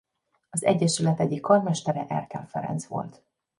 [0.49, 3.23] Az egyesület egyik karmestere Erkel Ferenc volt.